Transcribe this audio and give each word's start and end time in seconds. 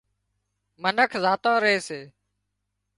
منک 0.81 1.11
زاتان 1.23 1.57
ري 1.63 1.75
سي 1.87 2.01